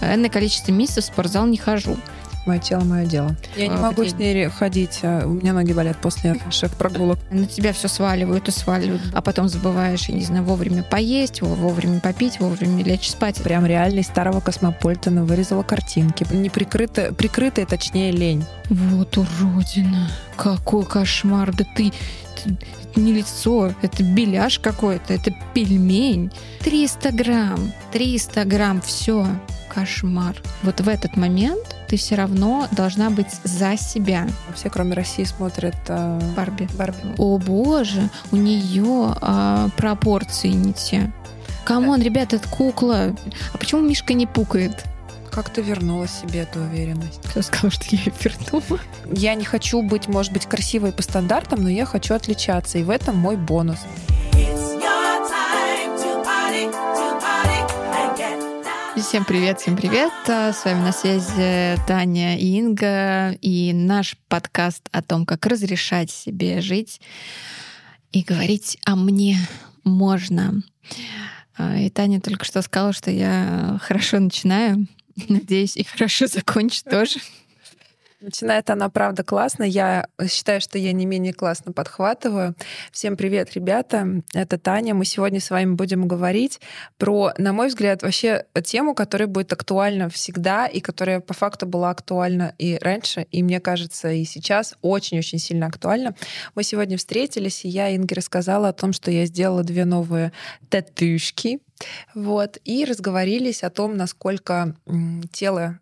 [0.00, 1.96] энное количество месяцев в спортзал не хожу.
[2.46, 3.36] Мое тело, мое дело.
[3.54, 7.18] Я не А, могу с ней ходить, а у меня ноги болят после наших прогулок.
[7.30, 11.54] На тебя все сваливают и сваливают, а потом забываешь, я не знаю, вовремя поесть, во-
[11.54, 13.36] вовремя попить, вовремя лечь спать.
[13.42, 16.26] Прям реально из старого Космополитена вырезала картинки.
[16.32, 18.46] Не прикрытая, прикрытая, точнее, лень.
[18.70, 20.08] Вот уродина.
[20.36, 21.54] Какой кошмар.
[21.54, 21.92] Да ты,
[22.42, 22.56] ты-
[22.98, 26.30] не лицо, это беляш какой-то, это пельмень.
[26.64, 29.26] 300 грамм, 300 грамм, все,
[29.72, 30.36] кошмар.
[30.62, 35.76] Вот в этот момент ты все равно должна быть за себя, Все, кроме России, смотрят
[35.88, 36.68] а, Барби.
[36.74, 36.96] Барби.
[37.18, 39.14] О боже, у нее
[39.76, 41.12] пропорции не те.
[41.64, 43.14] Come on, ребята, это кукла.
[43.52, 44.84] А почему Мишка не пукает?
[45.30, 47.20] Как ты вернула себе эту уверенность?
[47.24, 48.80] Кто сказал, что я ее вернула?
[49.12, 52.90] Я не хочу быть, может быть, красивой по стандартам, но я хочу отличаться, и в
[52.90, 53.78] этом мой бонус.
[59.02, 60.12] Всем привет, всем привет.
[60.28, 66.10] А, С вами на связи Таня и Инга и наш подкаст о том, как разрешать
[66.10, 67.00] себе жить
[68.12, 69.38] и говорить «а мне
[69.84, 70.62] можно».
[71.56, 74.86] А, И Таня только что сказала, что я хорошо начинаю.
[75.28, 77.20] Надеюсь, и хорошо закончу тоже.
[78.20, 79.62] Начинает она, правда, классно.
[79.62, 82.54] Я считаю, что я не менее классно подхватываю.
[82.92, 84.22] Всем привет, ребята.
[84.34, 84.94] Это Таня.
[84.94, 86.60] Мы сегодня с вами будем говорить
[86.98, 91.88] про, на мой взгляд, вообще тему, которая будет актуальна всегда и которая по факту была
[91.88, 96.14] актуальна и раньше, и мне кажется, и сейчас очень-очень сильно актуальна.
[96.54, 100.32] Мы сегодня встретились, и я Инге рассказала о том, что я сделала две новые
[100.68, 101.60] татушки.
[102.14, 104.76] Вот, и разговорились о том, насколько
[105.32, 105.80] тело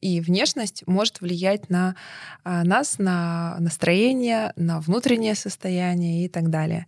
[0.00, 1.94] и внешность может влиять на
[2.42, 6.86] а, нас, на настроение, на внутреннее состояние и так далее.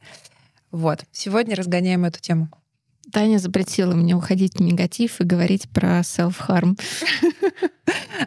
[0.71, 1.05] Вот.
[1.13, 2.51] Сегодня разгоняем эту тему.
[3.13, 6.79] Таня запретила мне уходить в негатив и говорить про self-harm.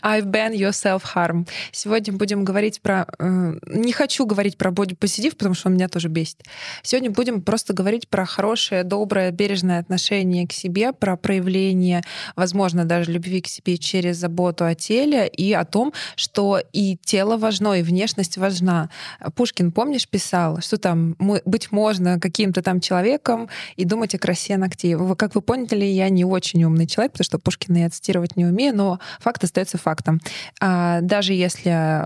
[0.01, 1.47] I've been your self-harm.
[1.71, 3.05] Сегодня будем говорить про...
[3.19, 6.43] э, не хочу говорить про positive, потому что он меня тоже бесит.
[6.81, 12.03] Сегодня будем просто говорить про хорошее, доброе, бережное отношение к себе, про проявление,
[12.35, 17.37] возможно, даже любви к себе через заботу о теле и о том, что и тело
[17.37, 18.89] важно, и внешность важна.
[19.35, 24.55] Пушкин, помнишь, писал, что там мы- быть можно каким-то там человеком и думать о красе
[24.55, 24.68] ногтей.
[24.83, 28.45] Вы- Как вы поняли, я не очень умный человек, потому что Пушкина я цитировать не
[28.45, 30.19] умею, но факт остается фактом.
[30.61, 32.05] А, Даже если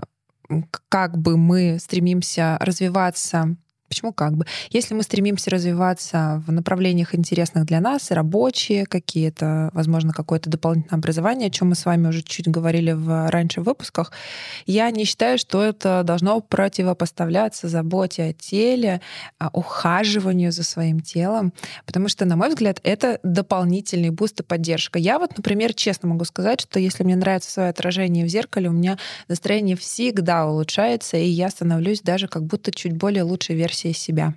[0.88, 3.56] как бы мы стремимся развиваться
[3.88, 4.46] Почему как бы?
[4.70, 11.48] Если мы стремимся развиваться в направлениях интересных для нас, рабочие какие-то, возможно, какое-то дополнительное образование,
[11.48, 14.10] о чем мы с вами уже чуть говорили в раньше выпусках,
[14.66, 19.02] я не считаю, что это должно противопоставляться заботе о теле,
[19.38, 21.52] а, ухаживанию за своим телом,
[21.84, 24.98] потому что, на мой взгляд, это дополнительный boost и поддержка.
[24.98, 28.72] Я вот, например, честно могу сказать, что если мне нравится свое отражение в зеркале, у
[28.72, 34.34] меня настроение всегда улучшается, и я становлюсь даже как будто чуть более лучшей версией себя.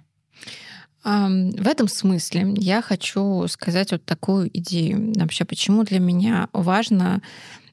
[1.03, 5.13] Ам, В этом смысле я хочу сказать вот такую идею.
[5.15, 7.21] Вообще, почему для меня важно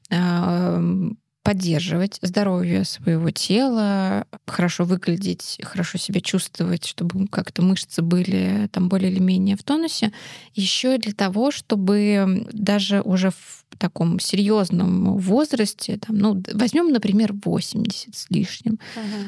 [0.09, 8.89] ам, поддерживать здоровье своего тела, хорошо выглядеть, хорошо себя чувствовать, чтобы как-то мышцы были там
[8.89, 10.11] более или менее в тонусе,
[10.55, 17.33] еще и для того, чтобы даже уже в таком серьезном возрасте, там, ну, возьмем, например,
[17.33, 18.79] 80 с лишним,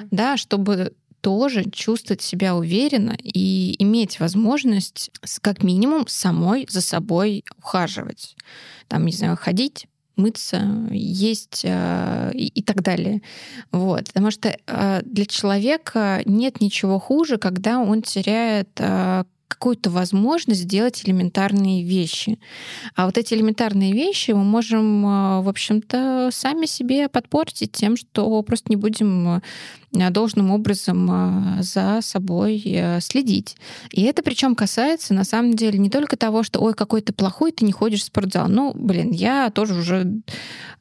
[0.09, 0.94] да, чтобы
[1.28, 5.12] тоже чувствовать себя уверенно и иметь возможность
[5.42, 8.38] как минимум самой за собой ухаживать.
[8.88, 13.22] Там, не знаю, ходить мыться, есть э, и, и так далее.
[13.74, 14.06] Вот.
[14.06, 21.04] Потому что э, для человека нет ничего хуже, когда он теряет э, какую-то возможность сделать
[21.06, 22.38] элементарные вещи.
[22.96, 28.42] А вот эти элементарные вещи мы можем, э, в общем-то, сами себе подпортить тем, что
[28.44, 29.42] просто не будем э,
[29.92, 33.56] должным образом э, за собой э, следить.
[33.92, 37.52] И это причем касается, на самом деле, не только того, что «Ой, какой ты плохой,
[37.52, 38.48] ты не ходишь в спортзал».
[38.50, 40.22] Ну, блин, я тоже уже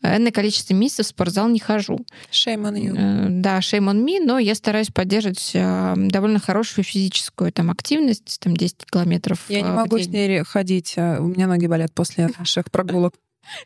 [0.03, 2.05] энное количество месяцев в спортзал не хожу.
[2.31, 2.95] Shame on you.
[2.97, 8.39] Э, Да, shame on me, но я стараюсь поддерживать э, довольно хорошую физическую там, активность,
[8.41, 9.39] там 10 километров.
[9.49, 10.13] Я не э, могу с день.
[10.31, 13.15] ней ходить, а у меня ноги болят после наших прогулок.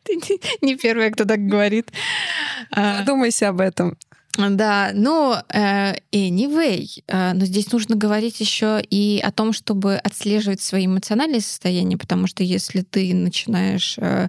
[0.02, 1.90] Ты не- не первая, кто так говорит.
[2.74, 3.96] Задумайся об этом.
[4.38, 10.60] Да, ну, э, anyway, э, но здесь нужно говорить еще и о том, чтобы отслеживать
[10.60, 14.28] свои эмоциональные состояния, потому что если ты начинаешь э,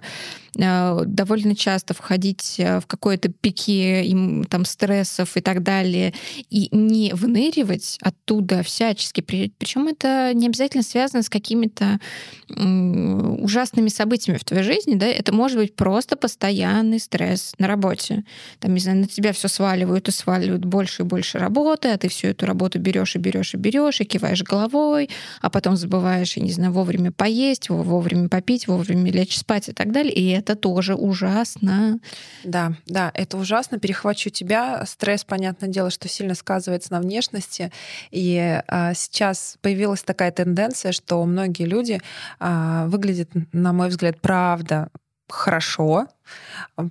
[0.54, 6.12] довольно часто входить э, в какое-то пике им, там, стрессов и так далее,
[6.50, 9.20] и не выныривать оттуда всячески.
[9.20, 12.00] Причем это не обязательно связано с какими-то
[12.48, 18.24] ужасными событиями в твоей жизни, да, это может быть просто постоянный стресс на работе.
[18.58, 22.08] Там, не знаю, на тебя все сваливают и сваливают больше и больше работы, а ты
[22.08, 25.08] всю эту работу берешь и берешь и берешь и киваешь головой,
[25.40, 29.92] а потом забываешь, я не знаю, вовремя поесть, вовремя попить, вовремя лечь спать и так
[29.92, 30.12] далее.
[30.12, 31.98] И это тоже ужасно.
[32.44, 33.78] Да, да, это ужасно.
[33.78, 34.84] Перехвачу тебя.
[34.86, 37.72] Стресс, понятное дело, что сильно сказывается на внешности.
[38.10, 42.00] И а, сейчас появилась такая тенденция, что многие люди
[42.38, 44.88] а, выглядят, на мой взгляд, правда
[45.28, 46.08] хорошо.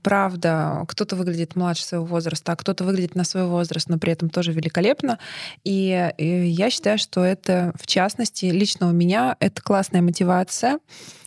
[0.04, 4.30] Правда, кто-то выглядит младше своего возраста, а кто-то выглядит на свой возраст, но при этом
[4.30, 5.20] тоже великолепно.
[5.64, 10.80] И, и я считаю, что это, в частности, лично у меня, это классная мотивация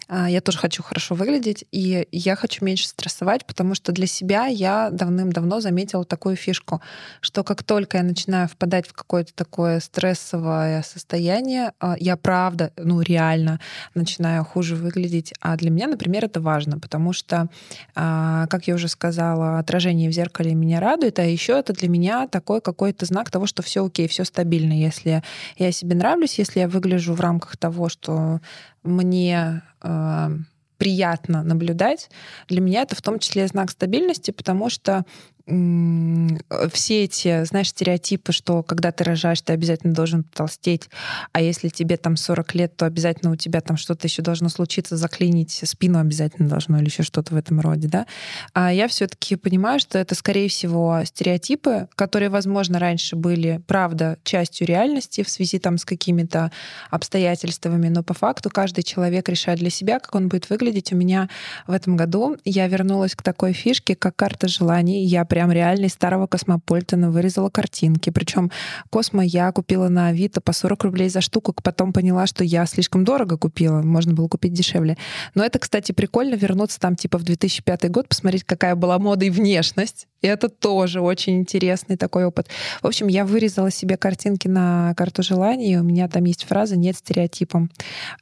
[0.08, 4.46] а, я тоже хочу хорошо выглядеть, и я хочу меньше стрессовать, потому что для себя
[4.46, 6.80] я давным-давно заметила такую фишку,
[7.20, 13.00] что как только я начинаю впадать в какое-то такое стрессовое состояние, а, я правда, ну
[13.00, 13.60] реально
[13.94, 15.32] начинаю хуже выглядеть.
[15.40, 17.48] А для меня, например, это важно, потому что,
[17.94, 18.03] а,
[18.50, 22.60] как я уже сказала, отражение в зеркале меня радует, а еще это для меня такой
[22.60, 24.72] какой-то знак того, что все окей, все стабильно.
[24.72, 25.22] Если
[25.56, 28.40] я себе нравлюсь, если я выгляжу в рамках того, что
[28.82, 30.30] мне э,
[30.78, 32.10] приятно наблюдать,
[32.48, 35.04] для меня это в том числе знак стабильности, потому что
[35.46, 40.88] все эти, знаешь, стереотипы, что когда ты рожаешь, ты обязательно должен толстеть,
[41.32, 44.96] а если тебе там 40 лет, то обязательно у тебя там что-то еще должно случиться,
[44.96, 48.06] заклинить спину обязательно должно или еще что-то в этом роде, да.
[48.54, 54.66] А я все-таки понимаю, что это, скорее всего, стереотипы, которые, возможно, раньше были, правда, частью
[54.66, 56.52] реальности в связи там с какими-то
[56.90, 60.92] обстоятельствами, но по факту каждый человек решает для себя, как он будет выглядеть.
[60.94, 61.28] У меня
[61.66, 65.04] в этом году я вернулась к такой фишке, как карта желаний.
[65.04, 68.10] Я прям реально из старого Космополитена вырезала картинки.
[68.10, 68.52] Причем
[68.88, 73.02] Космо я купила на Авито по 40 рублей за штуку, потом поняла, что я слишком
[73.02, 74.96] дорого купила, можно было купить дешевле.
[75.34, 79.30] Но это, кстати, прикольно вернуться там типа в 2005 год, посмотреть, какая была мода и
[79.30, 80.06] внешность.
[80.24, 82.48] И это тоже очень интересный такой опыт.
[82.80, 86.78] В общем, я вырезала себе картинки на карту желаний, и у меня там есть фраза
[86.78, 87.70] «нет стереотипом».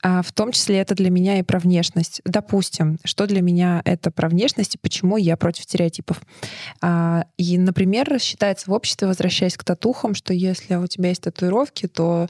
[0.02, 2.20] А в том числе это для меня и про внешность.
[2.24, 6.20] Допустим, что для меня это про внешность и почему я против стереотипов.
[6.80, 7.01] А,
[7.36, 12.28] и, например, считается в обществе, возвращаясь к татухам, что если у тебя есть татуировки, то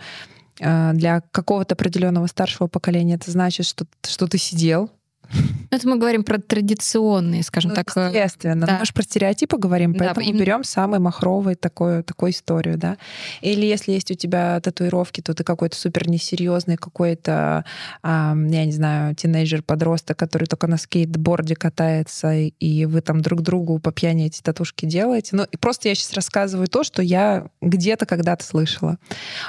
[0.61, 4.91] а, для какого-то определенного старшего поколения это значит, что, что ты сидел,
[5.71, 7.91] это мы говорим про традиционные, скажем ну, так.
[7.97, 8.67] Э, естественно.
[8.67, 8.79] Да.
[8.81, 12.99] Мы же про стереотипы говорим, поэтому да, берем самый махровый такой, такую историю, да.
[13.41, 17.65] Или если есть у тебя татуировки, то ты какой-то супер несерьезный, какой-то,
[18.03, 23.93] я не знаю, тинейджер-подросток, который только на скейтборде катается, и вы там друг другу по
[23.93, 25.37] пьяни эти татушки делаете.
[25.37, 28.99] Ну, и просто я сейчас рассказываю то, что я где-то когда-то слышала.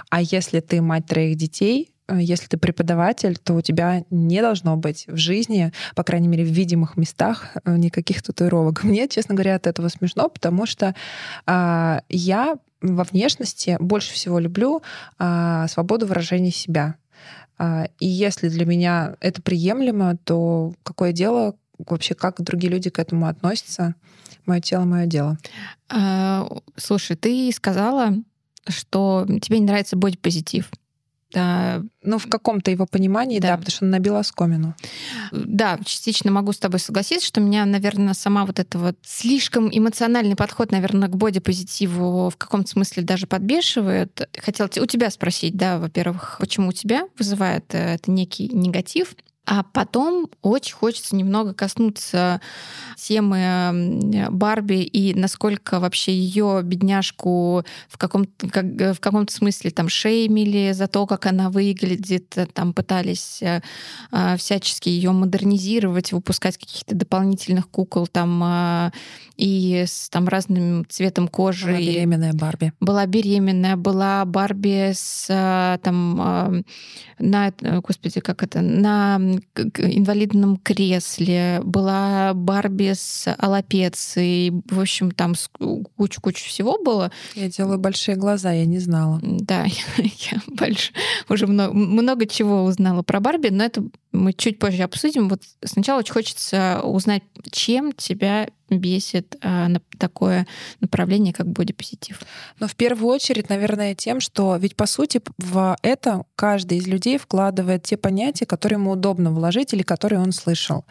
[0.10, 5.06] А если ты мать троих детей, если ты преподаватель, то у тебя не должно быть
[5.08, 8.84] в жизни, по крайней мере, в видимых местах, э, никаких татуировок.
[8.84, 10.96] Мне, честно говоря, от этого смешно, потому что
[11.48, 14.82] э, я во внешности больше всего люблю
[15.18, 16.96] э, свободу выражения себя.
[17.58, 23.00] Э, и если для меня это приемлемо, то какое дело вообще, как другие люди к
[23.00, 23.96] этому относятся?
[24.46, 25.38] Мое тело, мое дело.
[25.90, 26.46] А,
[26.76, 28.14] слушай, ты сказала,
[28.68, 30.70] что тебе не нравится бодипозитив.
[31.34, 31.82] Да.
[32.04, 34.76] Ну, в каком-то его понимании, да, да потому что он набил оскомину.
[35.32, 40.36] Да, частично могу с тобой согласиться, что меня, наверное, сама вот это вот слишком эмоциональный
[40.36, 44.30] подход, наверное, к бодипозитиву в каком-то смысле даже подбешивает.
[44.38, 49.16] Хотела у тебя спросить, да, во-первых, почему у тебя вызывает э, это некий негатив?
[49.46, 52.40] А потом очень хочется немного коснуться
[52.96, 54.00] темы
[54.32, 60.88] Барби и насколько вообще ее бедняжку в каком-то, как, в каком-то смысле там шеймили за
[60.88, 63.62] то, как она выглядит, там пытались э,
[64.14, 68.92] э, всячески ее модернизировать, выпускать каких-то дополнительных кукол там э,
[69.36, 71.68] и с там разным цветом кожи.
[71.68, 72.72] Была беременная Барби.
[72.80, 75.26] Была беременная, была Барби с
[75.84, 76.64] там
[77.20, 79.20] на, господи, как это, на
[79.56, 85.34] инвалидном кресле, была Барби с аллопецией, в общем, там
[85.98, 87.12] кучу-кучу всего было.
[87.36, 89.20] Я делаю большие глаза, я не знала.
[89.22, 90.92] Да, я, я больше,
[91.30, 95.28] уже много, много чего узнала про Барби, но это мы чуть позже обсудим.
[95.28, 98.48] Вот сначала очень хочется узнать, чем тебя
[98.80, 100.48] бесит э, такое
[100.80, 102.22] направление, как бодипозитив.
[102.60, 107.18] Но в первую очередь, наверное, тем, что ведь по сути в это каждый из людей
[107.18, 110.86] вкладывает те понятия, которые ему удобно вложить или которые он слышал.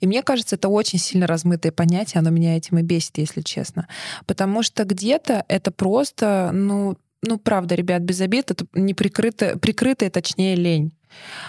[0.00, 3.88] И мне кажется, это очень сильно размытое понятие, оно меня этим и бесит, если честно.
[4.26, 10.10] Потому что где-то это просто, ну, ну, правда, ребят, без обид, это не прикрытая, прикрытая,
[10.10, 10.92] точнее, лень.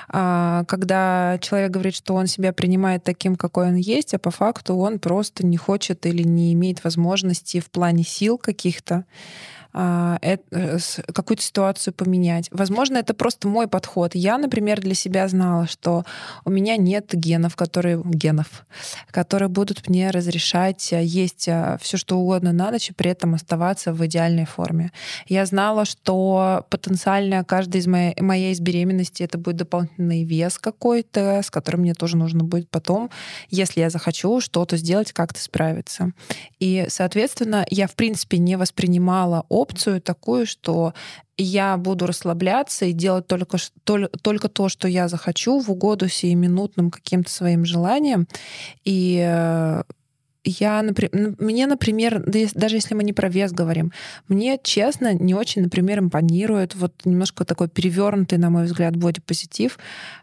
[0.09, 4.75] А, когда человек говорит, что он себя принимает таким, какой он есть, а по факту
[4.75, 9.05] он просто не хочет или не имеет возможности в плане сил каких-то
[9.77, 12.49] какую-то ситуацию поменять.
[12.51, 14.15] Возможно, это просто мой подход.
[14.15, 16.03] Я, например, для себя знала, что
[16.45, 18.65] у меня нет генов, которые генов,
[19.11, 23.35] которые будут мне разрешать э, есть э, все, что угодно на ночь и при этом
[23.35, 24.91] оставаться в идеальной форме.
[25.27, 31.41] Я знала, что потенциально каждая из моей, моей из беременности это будет дополнительный вес какой-то,
[31.43, 33.11] с которым мне тоже нужно будет потом,
[33.49, 36.13] если я захочу что-то сделать, как-то справиться.
[36.59, 40.93] И, соответственно, я, в принципе, не воспринимала опыт опцию такую, что
[41.37, 43.57] я буду расслабляться и делать только,
[44.21, 48.27] только то, что я захочу в угоду сиюминутным каким-то своим желаниям.
[48.85, 49.83] И э,
[50.49, 53.91] я, например, мне, например, даже если мы не про вес говорим,
[54.27, 59.77] мне, честно, не очень, например, импонирует вот немножко такой перевернутый, на мой взгляд, бодипозитив,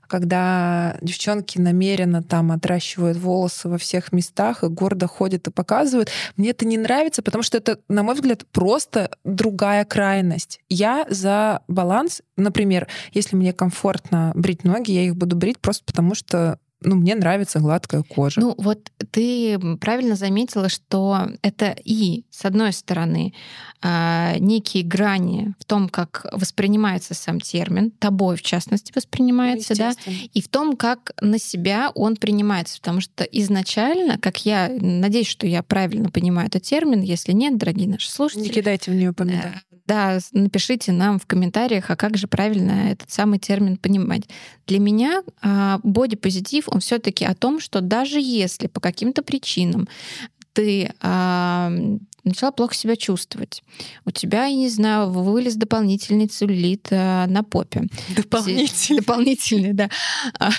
[0.07, 6.11] когда девчонки намеренно там отращивают волосы во всех местах и гордо ходят и показывают.
[6.37, 10.61] Мне это не нравится, потому что это, на мой взгляд, просто другая крайность.
[10.69, 16.15] Я за баланс, например, если мне комфортно брить ноги, я их буду брить просто потому,
[16.15, 18.41] что ну, мне нравится гладкая кожа.
[18.41, 23.33] Ну, вот ты правильно заметила, что это и, с одной стороны,
[23.83, 30.41] а, некие грани в том, как воспринимается сам термин, тобой, в частности, воспринимается, да, и
[30.41, 32.79] в том, как на себя он принимается.
[32.79, 37.89] Потому что изначально, как я надеюсь, что я правильно понимаю этот термин, если нет, дорогие
[37.89, 38.45] наши слушатели...
[38.45, 39.63] Не кидайте в нее помидор.
[39.87, 44.23] Да, напишите нам в комментариях, а как же правильно этот самый термин понимать.
[44.67, 45.23] Для меня
[45.83, 49.87] бодипозитив, он все-таки о том, что даже если по каким-то причинам
[50.55, 50.91] ты
[52.25, 53.63] начала плохо себя чувствовать.
[54.05, 57.85] У тебя, я не знаю, вылез дополнительный целлюлит э, на попе.
[58.17, 59.01] Дополнительный.
[59.01, 59.91] Дополнительный, да.
[60.39, 60.51] А,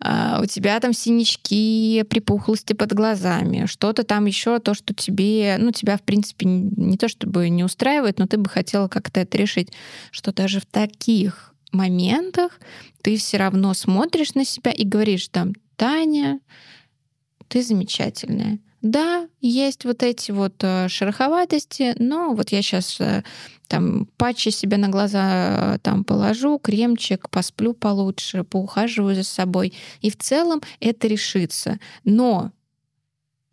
[0.00, 5.72] а, у тебя там синячки, припухлости под глазами, что-то там еще, то, что тебе, ну,
[5.72, 9.72] тебя, в принципе, не то чтобы не устраивает, но ты бы хотела как-то это решить,
[10.10, 12.60] что даже в таких моментах
[13.02, 16.40] ты все равно смотришь на себя и говоришь там, Таня,
[17.48, 23.24] ты замечательная да, есть вот эти вот э, шероховатости, но вот я сейчас э,
[23.66, 29.74] там патчи себе на глаза э, там положу, кремчик, посплю получше, поухаживаю за собой.
[30.00, 31.80] И в целом это решится.
[32.04, 32.52] Но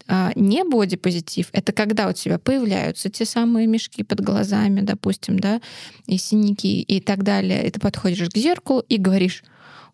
[0.07, 5.61] а, не бодипозитив, это когда у тебя появляются те самые мешки под глазами, допустим, да,
[6.05, 7.67] и синяки и так далее.
[7.67, 9.43] И ты подходишь к зеркалу и говоришь,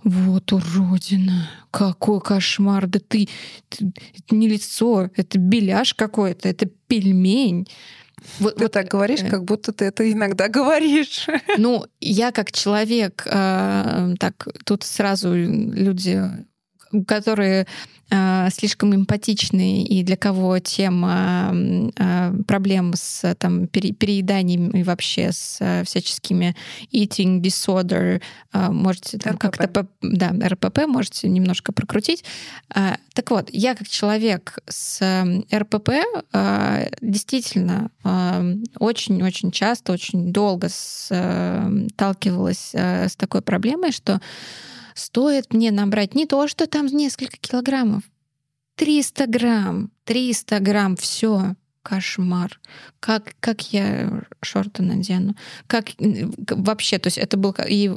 [0.03, 3.29] вот уродина, какой кошмар, да ты,
[3.69, 7.67] ты это не лицо, это беляш какой-то, это пельмень.
[8.39, 11.27] Вот, ты вот, так говоришь, э, как будто ты это иногда говоришь.
[11.57, 16.21] Ну, я как человек, э, так тут сразу люди
[17.07, 17.67] которые
[18.09, 25.31] э, слишком эмпатичны и для кого тема э, проблем с там, пере, перееданием и вообще
[25.31, 26.55] с э, всяческими
[26.91, 28.21] eating disorder
[28.53, 32.23] э, можете там, как-то да, РПП можете немножко прокрутить.
[32.75, 35.89] Э, так вот, я как человек с э, РПП
[36.33, 37.89] э, действительно
[38.79, 40.67] очень-очень э, часто, очень долго
[41.09, 44.21] э, сталкивалась э, с такой проблемой, что
[44.93, 48.03] стоит мне набрать не то, что там несколько килограммов,
[48.75, 52.59] 300 грамм, 300 грамм, все, кошмар.
[52.99, 55.35] Как, как я шорты надену?
[55.67, 55.89] Как
[56.49, 57.89] вообще, то есть это был и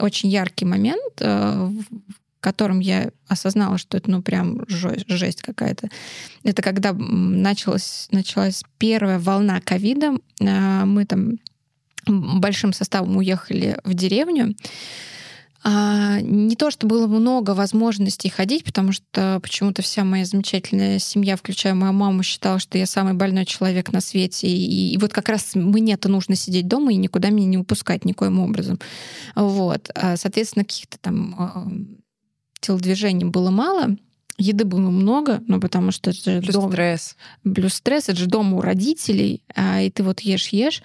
[0.00, 5.88] очень яркий момент, э, в котором я осознала, что это ну прям жесть какая-то.
[6.44, 10.14] Это когда началась, началась первая волна ковида.
[10.40, 11.38] Э, мы там
[12.06, 14.54] большим составом уехали в деревню.
[15.64, 21.36] А, не то, что было много возможностей ходить, потому что почему-то вся моя замечательная семья,
[21.36, 24.46] включая мою маму, считала, что я самый больной человек на свете.
[24.46, 28.38] И, и вот как раз мне-то нужно сидеть дома и никуда меня не упускать никоим
[28.38, 28.78] образом.
[29.34, 29.90] Вот.
[29.94, 31.68] А, соответственно, каких-то там а,
[32.60, 33.96] телодвижений было мало.
[34.40, 37.16] Еды было много, ну, потому что это же плюс дом, стресс.
[37.42, 40.82] Плюс стресс, это же дома у родителей, а, и ты вот ешь-ешь.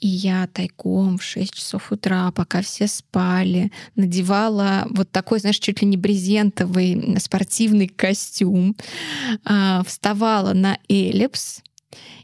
[0.00, 5.82] И я тайком в 6 часов утра, пока все спали, надевала вот такой, знаешь, чуть
[5.82, 8.76] ли не брезентовый спортивный костюм,
[9.44, 11.62] а, вставала на эллипс,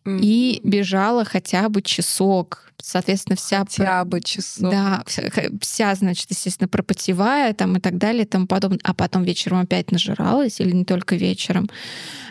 [0.04, 2.72] и бежала хотя бы часок.
[2.82, 3.60] Соответственно, вся...
[3.60, 4.70] Хотя бы часок.
[4.70, 5.22] Да, вся,
[5.60, 8.80] вся, значит, естественно, пропотевая там и так далее и тому подобное.
[8.82, 11.70] А потом вечером опять нажиралась, или не только вечером.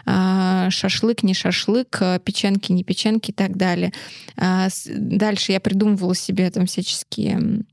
[0.06, 3.94] А, шашлык, не шашлык, а, печенки, не печенки и так далее.
[4.38, 7.63] А, дальше я придумывала себе там всяческие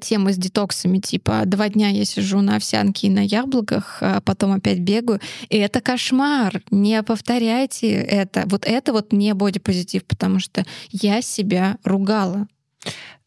[0.00, 4.52] темы с детоксами, типа два дня я сижу на овсянке и на яблоках, а потом
[4.52, 5.20] опять бегаю.
[5.48, 6.62] И это кошмар.
[6.70, 8.44] Не повторяйте это.
[8.46, 12.46] Вот это вот не бодипозитив, потому что я себя ругала.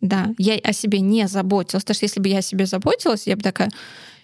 [0.01, 1.83] Да, я о себе не заботилась.
[1.83, 3.69] Потому что если бы я о себе заботилась, я бы такая,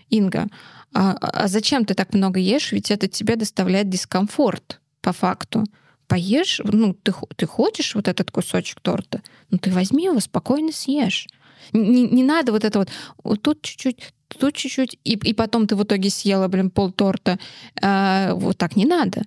[0.10, 0.48] Инга,
[0.94, 2.72] а, а зачем ты так много ешь?
[2.72, 5.66] Ведь это тебе доставляет дискомфорт по факту
[6.08, 11.28] поешь, ну, ты, ты хочешь вот этот кусочек торта, ну, ты возьми его, спокойно съешь.
[11.72, 12.90] Не, не надо вот это вот,
[13.24, 17.40] вот тут чуть-чуть, тут чуть-чуть, и, и потом ты в итоге съела, блин, пол торта.
[17.82, 19.24] А, вот так не надо.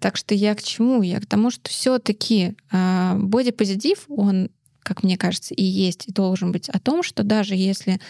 [0.00, 1.02] Так что я к чему?
[1.02, 4.50] Я к тому, что все-таки а, бодипозитив, он,
[4.90, 8.00] как мне кажется, и есть, и должен быть о том, что даже если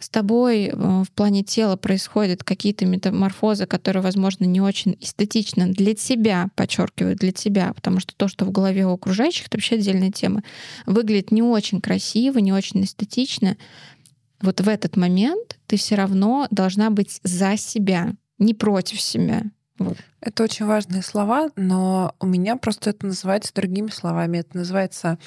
[0.00, 5.94] с тобой э, в плане тела происходят какие-то метаморфозы, которые, возможно, не очень эстетично для
[5.94, 10.10] тебя, подчеркиваю, для тебя, потому что то, что в голове у окружающих, это вообще отдельная
[10.10, 10.42] тема,
[10.86, 13.56] выглядит не очень красиво, не очень эстетично,
[14.40, 19.42] вот в этот момент ты все равно должна быть за себя, не против себя.
[19.78, 19.96] Вот.
[20.20, 24.38] Это очень важные слова, но у меня просто это называется другими словами.
[24.38, 25.18] Это называется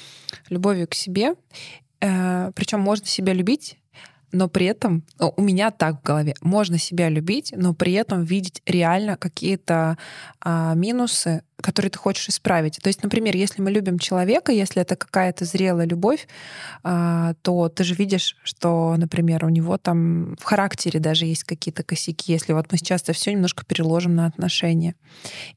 [0.48, 1.34] любовью к себе.
[2.00, 3.78] Э, Причем можно себя любить
[4.32, 6.34] но при этом у меня так в голове.
[6.40, 9.98] Можно себя любить, но при этом видеть реально какие-то
[10.40, 12.78] а, минусы, которые ты хочешь исправить.
[12.82, 16.26] То есть, например, если мы любим человека, если это какая-то зрелая любовь,
[16.82, 21.82] а, то ты же видишь, что, например, у него там в характере даже есть какие-то
[21.82, 24.94] косяки, если вот мы сейчас это все немножко переложим на отношения.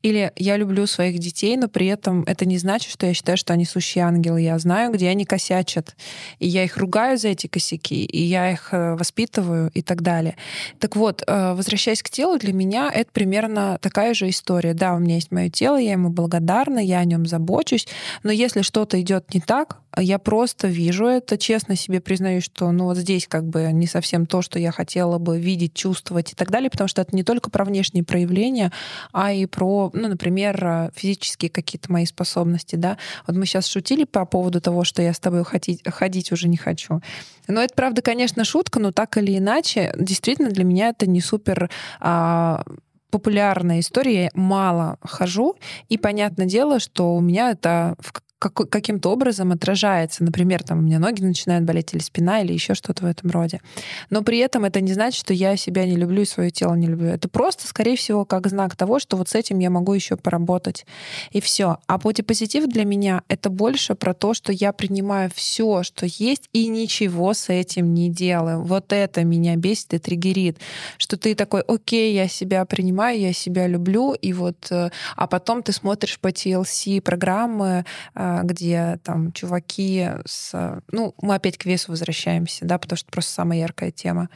[0.02, 3.54] Или я люблю своих детей, но при этом это не значит, что я считаю, что
[3.54, 4.42] они сущие ангелы.
[4.42, 5.96] Я знаю, где они косячат,
[6.40, 10.36] и я их ругаю за эти косяки, и я их э, воспитываю и так далее.
[10.80, 14.74] Так вот, э, возвращаясь к телу, для меня это примерно такая же история.
[14.74, 17.88] Да, у меня есть мое тело, я ему благодарна, я о нем забочусь,
[18.24, 22.86] но если что-то идет не так, я просто вижу это, честно себе признаюсь, что ну
[22.86, 26.52] вот здесь как бы не совсем то, что я хотела бы видеть, чувствовать и так
[26.52, 28.72] далее, потому что это не только про внешние проявления,
[29.14, 32.98] а и про, ну, например, физические какие-то мои способности, да.
[33.28, 36.58] Вот мы сейчас шутили по поводу того, что я с тобой ходить, ходить уже не
[36.58, 37.02] хочу.
[37.48, 41.70] Но это, правда, конечно, шутка, но так или иначе, действительно, для меня это не супер
[42.00, 42.64] а,
[43.10, 45.56] популярная история, я мало хожу,
[45.90, 48.12] и понятное дело, что у меня это в
[48.50, 50.24] как, каким-то образом отражается.
[50.24, 53.62] Например, там у меня ноги начинают болеть или спина, или еще что-то в этом роде.
[54.10, 56.88] Но при этом это не значит, что я себя не люблю и свое тело не
[56.88, 57.08] люблю.
[57.08, 60.86] Это просто, скорее всего, как знак того, что вот с этим я могу еще поработать.
[61.32, 61.78] И все.
[61.88, 66.68] А бодипозитив для меня это больше про то, что я принимаю все, что есть, и
[66.68, 68.62] ничего с этим не делаю.
[68.64, 70.60] Вот это меня бесит и триггерит.
[70.98, 75.64] Что ты такой, окей, я себя принимаю, я себя люблю, и вот, э, а потом
[75.64, 80.82] ты смотришь по TLC программы, э, где там чуваки с...
[80.92, 84.30] Ну, мы опять к весу возвращаемся, да, потому что просто самая яркая тема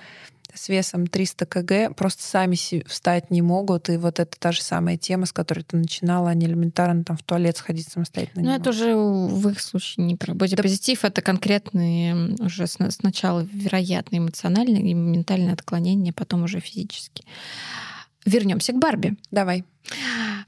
[0.54, 2.56] с весом 300 кг просто сами
[2.88, 3.90] встать не могут.
[3.90, 7.24] И вот это та же самая тема, с которой ты начинала, они элементарно там в
[7.24, 8.44] туалет сходить самостоятельно.
[8.44, 11.10] Ну, это уже в их случае не про бодипозитив, да.
[11.10, 17.26] это конкретные уже сначала вероятно эмоциональные и ментальные отклонения, потом уже физические.
[18.26, 19.16] Вернемся к Барби.
[19.32, 19.64] Давай.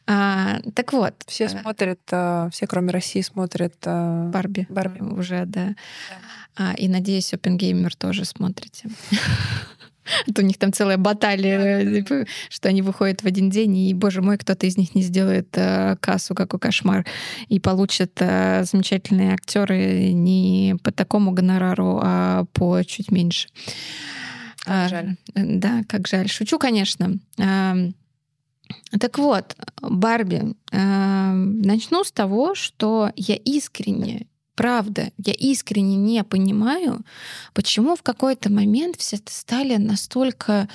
[0.08, 1.14] А, так вот.
[1.28, 4.68] Все э, смотрят, а, все кроме России смотрят а, Барби.
[4.70, 5.00] Барби.
[5.00, 5.68] Уже, да.
[5.68, 5.76] да.
[6.56, 8.90] А, и надеюсь, Опенгеймер тоже смотрите.
[10.28, 14.22] А у них там целая баталия, типа, что они выходят в один день, и, боже
[14.22, 15.56] мой, кто-то из них не сделает
[16.02, 17.06] кассу, какой кошмар,
[17.48, 23.48] и получат замечательные актеры не по такому гонорару, а по чуть меньше.
[24.64, 25.16] Как а, жаль.
[25.34, 26.30] Да, как жаль.
[26.30, 27.18] Шучу, конечно.
[27.40, 27.76] А,
[29.00, 37.02] так вот, Барби, а, начну с того, что я искренне правда, я искренне не понимаю,
[37.54, 40.70] почему в какой-то момент все стали настолько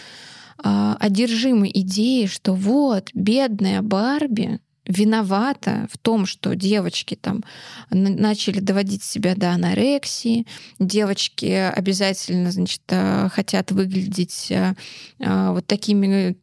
[0.58, 7.42] э, одержимы идеей, что вот бедная Барби, виновата в том, что девочки там
[7.90, 10.46] начали доводить себя до анорексии,
[10.78, 14.74] девочки обязательно, значит, э, хотят выглядеть э,
[15.18, 16.36] э, вот такими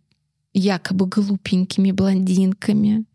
[0.54, 3.06] якобы глупенькими блондинками.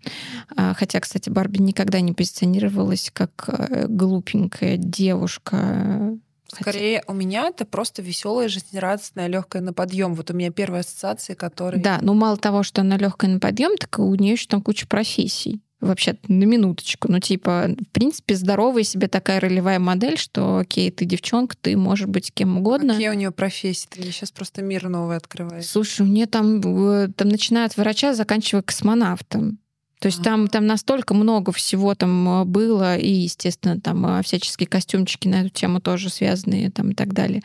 [0.57, 3.49] А, хотя, кстати, Барби никогда не позиционировалась как
[3.89, 6.19] глупенькая девушка.
[6.49, 7.13] Скорее, Хотя...
[7.13, 10.15] у меня это просто веселая, жизнерадостная, легкая на подъем.
[10.15, 11.83] Вот у меня первая ассоциация, которая.
[11.83, 14.87] Да, но мало того, что она легкая на подъем, так у нее еще там куча
[14.87, 17.11] профессий вообще на минуточку.
[17.11, 22.07] Ну, типа, в принципе, здоровая себе такая ролевая модель, что, окей, ты девчонка, ты можешь
[22.07, 22.95] быть кем угодно.
[22.95, 23.87] Какие у нее профессии?
[23.89, 25.67] Ты мне сейчас просто мир новый открываешь.
[25.67, 29.59] Слушай, у нее там, э, там начиная от врача, заканчивая космонавтом.
[30.01, 34.69] То есть там, там настолько много всего там э, было, и, естественно, там э, всяческие
[34.69, 37.43] костюмчики на эту тему тоже связанные там, и так далее.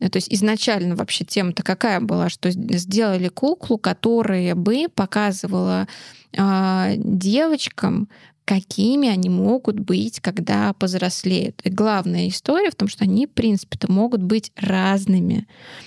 [0.00, 5.86] То есть изначально вообще тема-то какая была, что сделали куклу, которая бы показывала
[6.32, 8.08] э, девочкам,
[8.44, 11.60] какими они могут быть, когда повзрослеют.
[11.64, 15.46] И главная история в том, что они, в принципе-то, могут быть разными.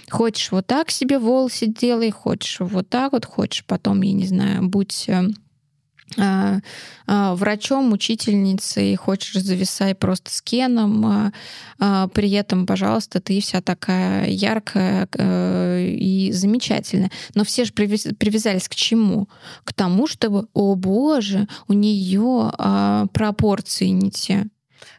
[0.10, 4.68] Хочешь вот так себе волосы делай, хочешь вот так вот, хочешь потом, я не знаю,
[4.68, 5.26] будь а, а,
[7.08, 11.32] врачом, учительницей, хочешь зависай просто с Кеном,
[11.80, 17.12] а, при этом, пожалуйста, ты вся такая яркая э, и замечательная.
[17.34, 19.28] Но все же привязались к чему?
[19.64, 22.52] К тому, чтобы, о боже, у нее
[23.12, 24.48] пропорции не те.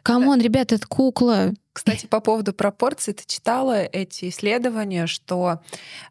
[0.03, 1.53] Come on, ребята, это кукла.
[1.77, 5.59] Кстати, по поводу пропорций, ты читала эти исследования, что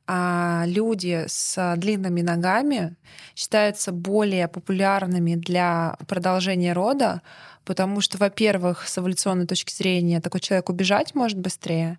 [0.06, 2.94] а, люди с длинными ногами
[3.34, 7.20] считаются более популярными для продолжения рода,
[7.64, 11.98] потому что, во-первых, с эволюционной точки зрения такой человек убежать может быстрее,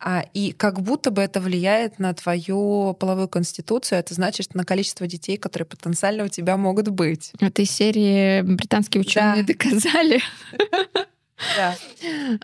[0.00, 5.06] а, и как будто бы это влияет на твою половую конституцию, это значит на количество
[5.06, 7.30] детей, которые потенциально у тебя могут быть.
[7.38, 9.52] Этой серии британские ученые да.
[9.52, 10.20] доказали.
[11.56, 11.76] Да.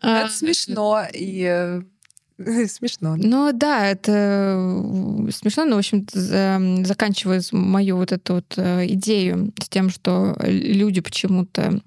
[0.02, 1.82] А, это смешно и э,
[2.68, 3.16] Смешно.
[3.16, 6.06] Ну да, это э, смешно, но, в общем
[6.84, 11.80] заканчивая мою вот эту вот э, идею с тем, что люди почему-то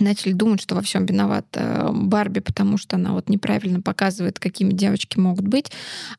[0.00, 5.18] начали думать, что во всем виновата Барби, потому что она вот неправильно показывает, какими девочки
[5.18, 5.70] могут быть.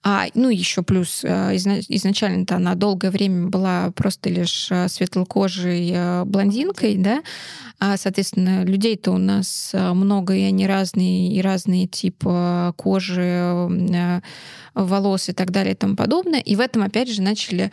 [0.03, 6.23] А, ну, еще плюс э, изначально-то она долгое время была просто лишь э, светлокожей э,
[6.25, 7.21] блондинкой, да,
[7.79, 14.21] а, соответственно, людей-то у нас много, и они разные, и разные типы кожи,
[14.73, 16.39] волос и так далее и тому подобное.
[16.39, 17.71] И в этом, опять же, начали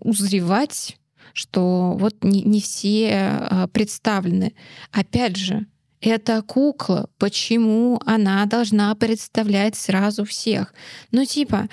[0.00, 0.96] узревать
[1.34, 4.54] что вот не, не все а, представлены.
[4.92, 5.66] Опять же,
[6.00, 7.10] это кукла.
[7.18, 10.72] Почему она должна представлять сразу всех?
[11.10, 11.68] Ну, типа,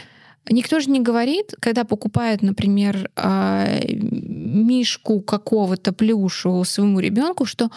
[0.49, 7.69] никто же не говорит, когда покупают, например, а, мишку какого-то плюшевого своему ребенку, что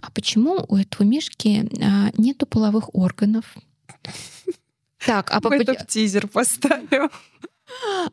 [0.00, 3.44] а почему у этого мишки а, нету половых органов?
[5.06, 5.48] Так, а по...
[5.48, 7.10] Мы тизер поставим.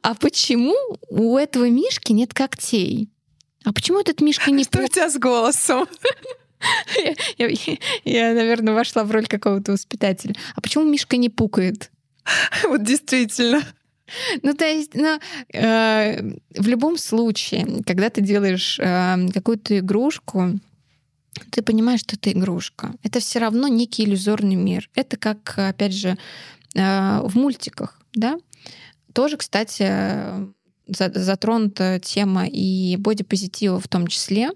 [0.02, 0.76] А почему
[1.10, 3.10] у этого мишки нет когтей?
[3.63, 4.63] А почему этот мишка не...
[4.63, 5.88] Что у тебя с голосом?
[7.38, 10.36] Я, я, я, наверное, вошла в роль какого-то воспитателя.
[10.56, 11.91] А почему Мишка не пукает?
[12.67, 13.62] Вот действительно.
[14.41, 15.20] Ну, то есть, ну,
[15.54, 16.22] э,
[16.56, 20.60] в любом случае, когда ты делаешь э, какую-то игрушку,
[21.52, 22.96] ты понимаешь, что это игрушка.
[23.04, 24.89] Это все равно некий иллюзорный мир.
[24.96, 26.17] Это как, опять же,
[26.74, 28.38] э, в мультиках, да?
[29.17, 29.91] Тоже, кстати,
[30.88, 34.51] затронута тема и бодипозитива в том числе.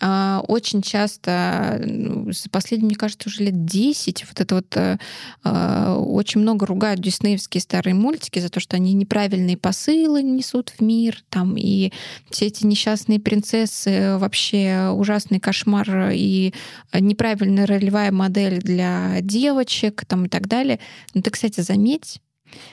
[0.00, 4.98] А, очень часто, ну, за последние, мне кажется, уже лет 10, вот это вот э,
[5.42, 10.80] а, очень много ругают диснеевские старые мультики за то, что они неправильные посылы несут в
[10.80, 11.90] мир, там, и
[12.30, 16.54] все эти несчастные принцессы вообще ужасный кошмар и
[16.92, 20.78] неправильная ролевая модель для девочек, там, и так далее.
[21.14, 22.20] Но ты, кстати, заметь,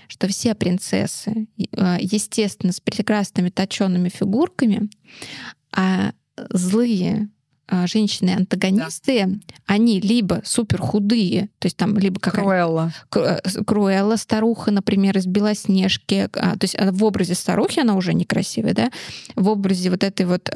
[0.08, 4.90] что все принцессы, э, естественно, с прекрасными точенными фигурками,
[5.72, 6.14] а
[6.50, 7.30] злые
[7.68, 9.40] э, женщины-антагонисты, да.
[9.66, 12.94] они либо супер худые, то есть там либо как Круэлла.
[13.16, 16.30] Э, Круэлла, старуха, например, из Белоснежки.
[16.34, 18.92] А, то есть в образе старухи она уже некрасивая, да?
[19.36, 20.50] В образе вот этой вот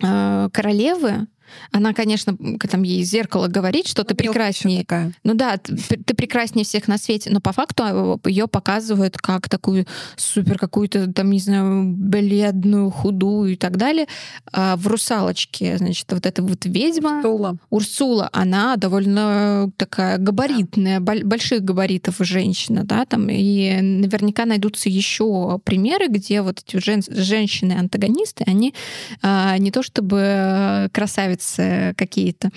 [0.00, 1.28] королевы
[1.70, 2.36] она, конечно,
[2.70, 4.80] там ей зеркало говорит, что ты прекраснее.
[4.80, 5.12] Такая.
[5.24, 9.48] Ну да, ты, ты прекраснее всех на свете, но по факту а, ее показывают как
[9.48, 14.06] такую супер какую-то там, не знаю, бледную, худую и так далее.
[14.52, 17.18] А в «Русалочке», значит, вот эта вот ведьма...
[17.18, 17.56] Урсула.
[17.70, 21.14] Урсула, она довольно такая габаритная, да.
[21.24, 28.44] больших габаритов женщина, да, там, и наверняка найдутся еще примеры, где вот эти жен, женщины-антагонисты,
[28.46, 28.74] они
[29.22, 32.50] а, не то чтобы красавицы, красавицы какие-то.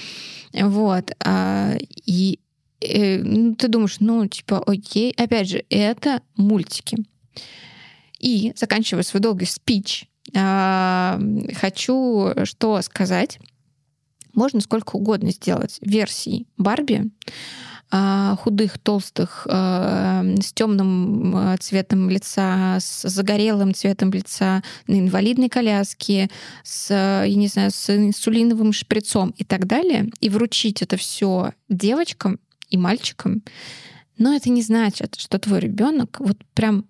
[0.53, 1.11] Вот.
[1.23, 2.39] А, и,
[2.79, 5.13] и ну, ты думаешь, ну, типа, окей.
[5.17, 6.97] Опять же, это мультики.
[8.19, 11.19] И, заканчивая свой долгий спич, а,
[11.55, 13.39] хочу что сказать.
[14.33, 17.09] Можно сколько угодно сделать версий Барби,
[17.89, 26.29] худых, толстых, а, с темным цветом лица, с загорелым цветом лица, на инвалидной коляске,
[26.63, 32.39] с, я не знаю, с инсулиновым шприцом и так далее, и вручить это все девочкам
[32.69, 33.43] и мальчикам,
[34.17, 36.85] но это не значит, что твой ребенок вот прям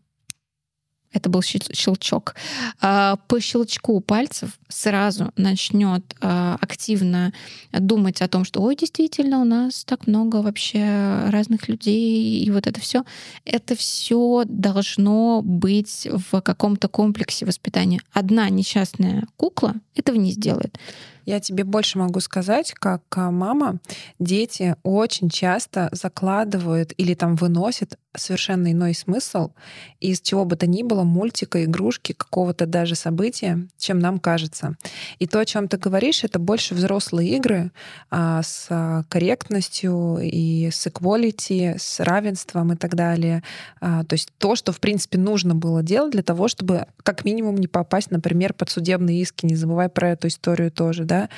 [1.13, 2.35] это был щелчок,
[2.81, 7.33] а, по щелчку пальцев сразу начнет а, активно
[7.71, 12.67] думать о том, что, ой, действительно, у нас так много вообще разных людей, и вот
[12.67, 13.03] это все.
[13.45, 18.01] Это все должно быть в каком-то комплексе воспитания.
[18.11, 20.77] Одна несчастная кукла этого не сделает.
[21.27, 23.79] Я тебе больше могу сказать, как а, мама,
[24.17, 29.51] дети очень часто закладывают или там выносят совершенно иной смысл
[29.99, 34.75] из чего бы то ни было, мультика, игрушки, какого-то даже события, чем нам кажется.
[35.19, 37.71] И то, о чем ты говоришь, это больше взрослые игры
[38.09, 43.43] а, с а, корректностью и с equality, с равенством и так далее.
[43.81, 47.55] А, то есть то, что, в принципе, нужно было делать для того, чтобы как минимум
[47.57, 49.45] не попасть, например, под судебные иски.
[49.45, 51.29] Не забывай про эту историю тоже, да, да,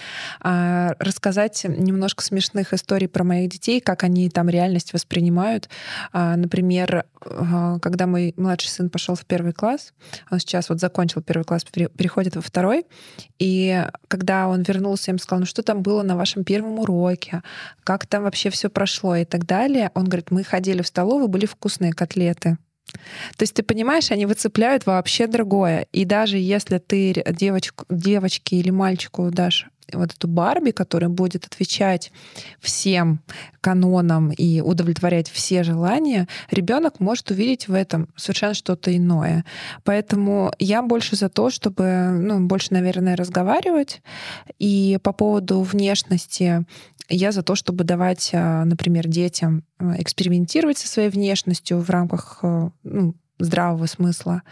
[0.42, 5.70] а, рассказать немножко смешных историй про моих детей, как они там реальность воспринимают.
[6.12, 9.94] А, например, а, когда мой младший сын пошел в первый класс,
[10.32, 12.86] он сейчас вот закончил первый класс, переходит во второй,
[13.40, 17.42] и когда он вернулся, я ему сказала, ну что там было на вашем первом уроке,
[17.84, 21.46] как там вообще все прошло и так далее, он говорит, мы ходили в столовую, были
[21.46, 22.58] вкусные котлеты.
[23.38, 25.88] То есть ты понимаешь, они выцепляют вообще другое.
[25.92, 32.12] И даже если ты девочку, девочке или мальчику дашь вот эту Барби, которая будет отвечать
[32.60, 33.22] всем
[33.62, 39.46] канонам и удовлетворять все желания, ребенок может увидеть в этом совершенно что-то иное.
[39.84, 44.02] Поэтому я больше за то, чтобы, ну, больше, наверное, разговаривать.
[44.58, 46.66] И по поводу внешности
[47.10, 52.40] я за то, чтобы давать, а, например, детям а, экспериментировать со своей внешностью в рамках
[52.44, 54.44] а, ну, здравого смысла.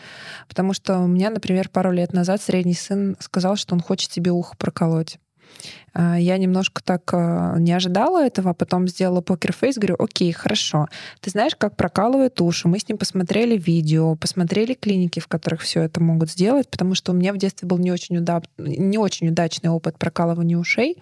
[0.48, 4.32] Потому что у меня, например, пару лет назад средний сын сказал, что он хочет себе
[4.32, 5.20] ухо проколоть.
[5.94, 7.12] Я немножко так
[7.60, 10.88] не ожидала этого, а потом сделала покерфейс, говорю, окей, хорошо.
[11.22, 12.68] Ты знаешь, как прокалывают уши?
[12.68, 17.14] Мы с ним посмотрели видео, посмотрели клиники, в которых все это могут сделать, потому что
[17.14, 18.44] у меня в детстве был не очень, удав...
[18.58, 20.98] не очень удачный опыт прокалывания ушей.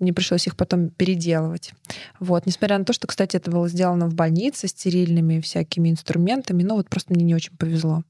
[0.00, 1.72] Мне пришлось их потом переделывать.
[2.20, 2.46] Вот.
[2.46, 6.88] Несмотря на то, что, кстати, это было сделано в больнице стерильными всякими инструментами, но вот
[6.88, 8.02] просто мне не очень повезло.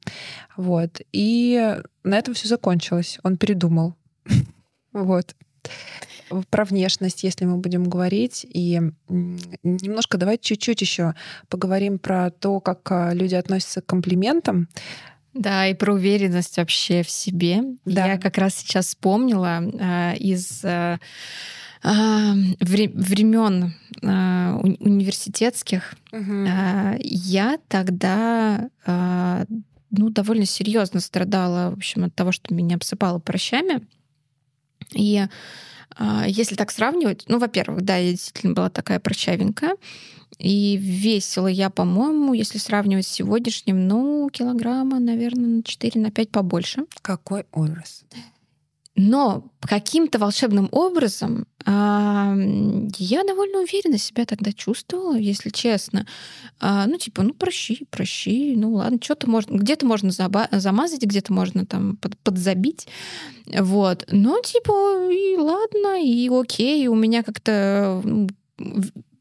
[0.56, 1.00] Вот.
[1.12, 3.18] И на этом все закончилось.
[3.22, 3.94] Он передумал.
[4.92, 5.36] Вот
[6.50, 8.46] про внешность, если мы будем говорить.
[8.48, 11.14] И немножко давай чуть-чуть еще
[11.48, 14.68] поговорим про то, как а, люди относятся к комплиментам.
[15.34, 17.62] Да, и про уверенность вообще в себе.
[17.84, 18.06] Да.
[18.06, 20.98] Я как раз сейчас вспомнила э, из э,
[21.82, 26.46] времен а, университетских угу.
[26.98, 29.44] я тогда а,
[29.90, 33.86] ну, довольно серьезно страдала, в общем, от того, что меня обсыпало прощами.
[34.92, 35.26] И
[36.26, 39.76] если так сравнивать, ну, во-первых, да, я действительно была такая прощавенькая,
[40.38, 46.30] и весила я, по-моему, если сравнивать с сегодняшним, ну, килограмма, наверное, на 4 на 5
[46.30, 46.84] побольше.
[47.00, 48.04] Какой ужас.
[48.96, 56.06] Но каким-то волшебным образом я довольно уверенно себя тогда чувствовала, если честно.
[56.60, 60.10] Э, ну, типа, ну, прощи, прощи, ну, ладно, что-то можно, где-то можно
[60.52, 62.86] замазать, где-то можно там под- подзабить.
[63.46, 64.06] Вот.
[64.12, 68.02] Но, типа, и ладно, и окей, у меня как-то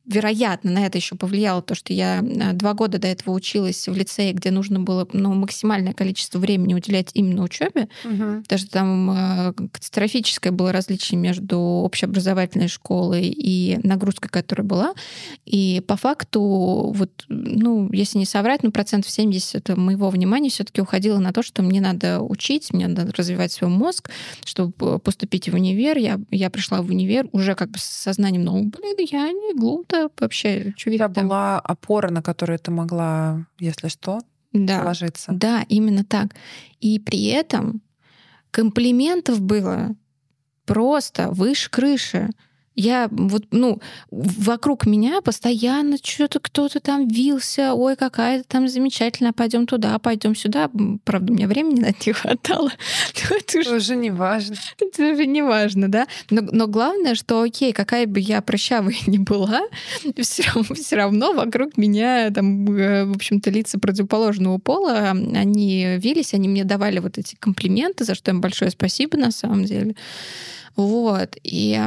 [0.05, 3.95] вероятно, на это еще повлияло то, что я а, два года до этого училась в
[3.95, 8.41] лицее, где нужно было ну, максимальное количество времени уделять именно учебе, угу.
[8.43, 14.93] потому что там э, катастрофическое было различие между общеобразовательной школой и нагрузкой, которая была.
[15.45, 16.41] И по факту,
[16.95, 21.63] вот, ну, если не соврать, ну, процентов 70 моего внимания все-таки уходило на то, что
[21.63, 24.09] мне надо учить, мне надо развивать свой мозг,
[24.43, 25.97] чтобы поступить в универ.
[25.97, 29.94] Я, я пришла в универ уже как бы с сознанием, ну, блин, я не глупая,
[29.95, 31.11] это вообще чувак.
[31.11, 34.19] Это была опора, на которую ты могла, если что,
[34.53, 35.31] да, положиться.
[35.33, 36.35] Да, именно так.
[36.79, 37.81] И при этом
[38.51, 39.95] комплиментов было
[40.65, 42.29] просто выше крыши.
[42.75, 43.79] Я вот, ну,
[44.11, 50.69] вокруг меня постоянно что-то кто-то там вился, ой, какая-то там замечательная, пойдем туда, пойдем сюда.
[51.05, 52.71] Правда, у меня времени на это не хватало.
[53.29, 54.55] это уже, уже не важно.
[54.79, 56.07] Это уже не важно, да.
[56.29, 59.61] Но, но главное, что, окей, какая бы я прыщавая ни была,
[60.19, 66.33] все равно, все равно вокруг меня там, э, в общем-то, лица противоположного пола, они вились,
[66.33, 69.95] они мне давали вот эти комплименты, за что им большое спасибо на самом деле.
[70.75, 71.37] Вот.
[71.43, 71.79] И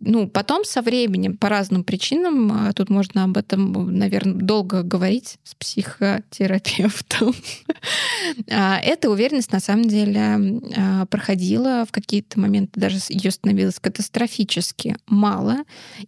[0.00, 5.38] ну, потом со временем, по разным причинам, а тут можно об этом, наверное, долго говорить
[5.44, 7.34] с психотерапевтом.
[8.50, 14.96] А, эта уверенность, на самом деле, а, проходила в какие-то моменты, даже ее становилось катастрофически
[15.06, 15.58] мало.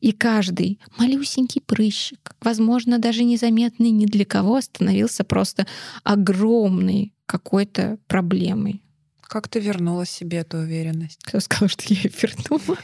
[0.01, 5.67] И каждый малюсенький прыщик, возможно, даже незаметный ни для кого, становился просто
[6.05, 8.83] огромной какой-то проблемой.
[9.29, 11.21] Как ты вернула себе эту уверенность?
[11.25, 12.79] Кто сказал, что я ее вернула?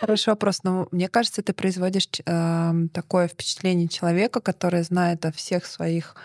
[0.00, 0.62] Хороший вопрос.
[0.62, 6.16] Но мне кажется, ты производишь э, такое впечатление человека, который знает о всех своих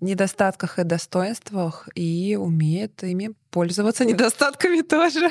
[0.00, 5.30] недостатках и достоинствах и умеет ими пользоваться недостатками тоже.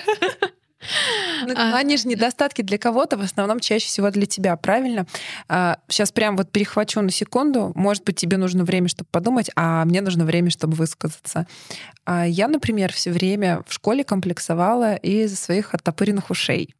[1.46, 1.78] Ну, а...
[1.78, 5.06] Они же недостатки для кого-то, в основном чаще всего для тебя, правильно?
[5.48, 7.72] А, сейчас прям вот перехвачу на секунду.
[7.76, 11.48] Может быть, тебе нужно время, чтобы подумать, а мне нужно время, чтобы высказаться.
[12.06, 16.74] А я, например, все время в школе комплексовала из-за своих оттопыренных ушей.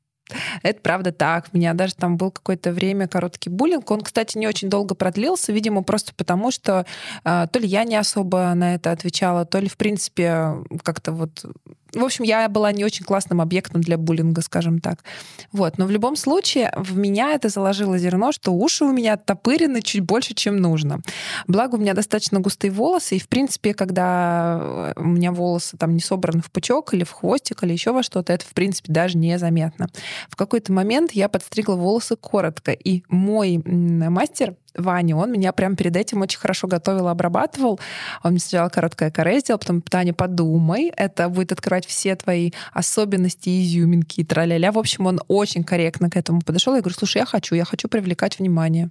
[0.62, 1.48] Это правда так.
[1.52, 3.90] У меня даже там был какое-то время короткий буллинг.
[3.90, 6.86] Он, кстати, не очень долго продлился, видимо, просто потому, что
[7.24, 11.46] э, то ли я не особо на это отвечала, то ли, в принципе, как-то вот
[11.94, 15.04] в общем, я была не очень классным объектом для буллинга, скажем так.
[15.52, 15.78] Вот.
[15.78, 20.02] Но в любом случае в меня это заложило зерно, что уши у меня оттопырены чуть
[20.02, 21.02] больше, чем нужно.
[21.48, 26.02] Благо, у меня достаточно густые волосы, и, в принципе, когда у меня волосы там не
[26.02, 29.90] собраны в пучок или в хвостик или еще во что-то, это, в принципе, даже незаметно.
[30.30, 35.96] В какой-то момент я подстригла волосы коротко, и мой мастер Ваня, он меня прям перед
[35.96, 37.80] этим очень хорошо готовил, обрабатывал.
[38.24, 43.62] Он мне сначала короткое каре сделал, потом Таня, подумай, это будет открывать все твои особенности,
[43.62, 44.72] изюминки, траля-ля.
[44.72, 46.76] В общем, он очень корректно к этому подошел.
[46.76, 48.90] Я говорю, слушай, я хочу, я хочу привлекать внимание.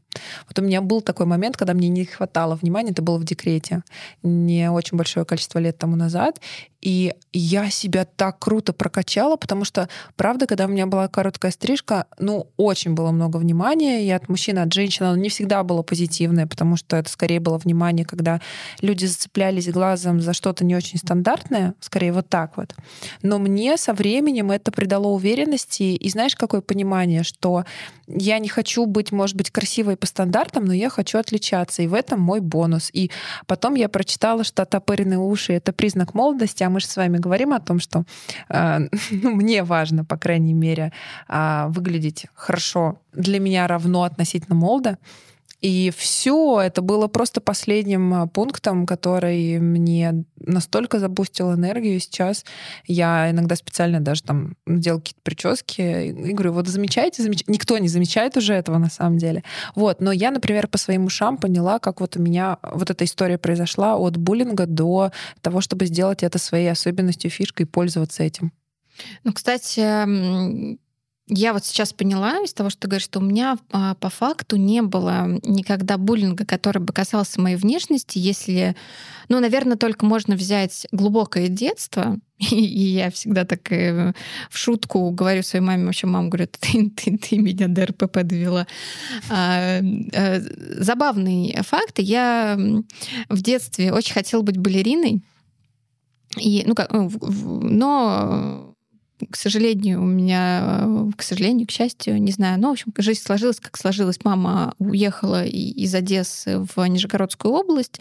[0.48, 3.82] Вот у меня был такой момент, когда мне не хватало внимания, это было в декрете,
[4.22, 6.40] не очень большое количество лет тому назад,
[6.80, 12.06] и я себя так круто прокачала, потому что, правда, когда у меня была короткая стрижка,
[12.18, 15.82] ну, очень было много внимания, и от мужчин, и от женщин оно не всегда было
[15.82, 18.40] позитивное, потому что это скорее было внимание, когда
[18.80, 22.74] люди зацеплялись глазом за что-то не очень стандартное, скорее вот так вот.
[23.22, 27.64] Но мне со временем это придало уверенности, и знаешь, какое понимание, что
[28.08, 31.94] я не хочу быть, может быть, красивой по стандартам, но я хочу отличаться, и в
[31.94, 32.90] этом мой бонус.
[32.92, 33.10] И
[33.46, 37.52] потом я прочитала, что топыренные уши— это признак молодости, а мы же с вами говорим
[37.52, 38.04] о том, что
[38.48, 38.78] э,
[39.10, 40.92] ну, мне важно, по крайней мере,
[41.28, 44.98] э, выглядеть хорошо для меня равно относительно молодо.
[45.60, 51.98] И все, это было просто последним а, пунктом, который мне настолько забустил энергию.
[51.98, 52.44] Сейчас
[52.86, 57.42] я иногда специально даже там делаю какие-то прически и говорю, вот замечаете, замеч...
[57.48, 59.42] никто не замечает уже этого на самом деле.
[59.74, 63.38] Вот, но я, например, по своим ушам поняла, как вот у меня вот эта история
[63.38, 68.52] произошла от буллинга до того, чтобы сделать это своей особенностью, фишкой и пользоваться этим.
[69.24, 70.78] Ну, кстати,
[71.28, 74.56] я вот сейчас поняла из того, что ты говоришь, что у меня а, по факту
[74.56, 78.74] не было никогда буллинга, который бы касался моей внешности, если,
[79.28, 84.14] ну, наверное, только можно взять глубокое детство, и, я всегда так э,
[84.50, 88.66] в шутку говорю своей маме, вообще мама говорит, ты, ты, ты меня до РПП довела.
[89.28, 89.80] А,
[90.14, 90.40] а,
[90.78, 91.98] забавный факт.
[91.98, 92.58] Я
[93.28, 95.22] в детстве очень хотела быть балериной.
[96.36, 98.67] И, ну, как, ну, но
[99.30, 103.20] к сожалению, у меня, э, к сожалению, к счастью, не знаю, но, в общем, жизнь
[103.20, 104.18] сложилась, как сложилась.
[104.24, 108.00] Мама уехала из Одессы в Нижегородскую область,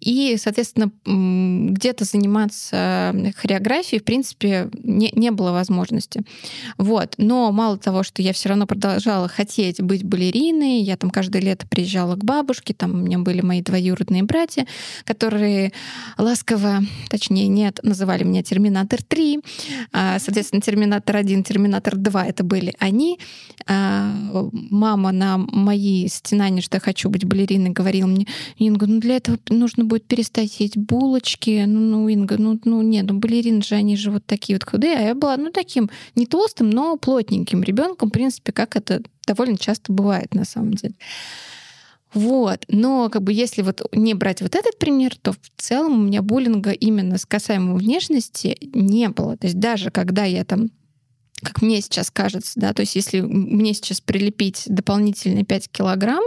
[0.00, 6.22] и, соответственно, где-то заниматься хореографией, в принципе, не, не было возможности.
[6.78, 7.14] Вот.
[7.18, 11.66] Но мало того, что я все равно продолжала хотеть быть балериной, я там каждое лето
[11.66, 14.66] приезжала к бабушке, там у меня были мои двоюродные братья,
[15.04, 15.72] которые
[16.16, 19.44] ласково, точнее, нет, называли меня «Терминатор 3»,
[19.92, 23.18] а, соответственно, соответственно, Терминатор 1, Терминатор 2 это были они.
[23.66, 24.12] А,
[24.52, 28.26] мама на мои стенания, что я хочу быть балериной, говорила мне,
[28.58, 31.64] Инга, ну для этого нужно будет перестать есть булочки.
[31.66, 34.96] Ну, ну Инга, ну, ну нет, ну балерины же, они же вот такие вот худые.
[34.96, 39.56] А я была, ну, таким не толстым, но плотненьким ребенком, в принципе, как это довольно
[39.56, 40.94] часто бывает на самом деле.
[42.14, 42.64] Вот.
[42.68, 46.22] Но как бы если вот не брать вот этот пример, то в целом у меня
[46.22, 49.36] буллинга именно с касаемо внешности не было.
[49.36, 50.70] То есть даже когда я там
[51.44, 56.24] как мне сейчас кажется, да, то есть если мне сейчас прилепить дополнительные 5 килограмм,